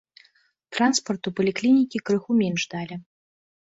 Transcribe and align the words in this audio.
Транспарту 0.77 1.35
паліклінікі 1.41 2.05
крыху 2.11 2.31
менш 2.43 2.61
далі. 2.77 3.03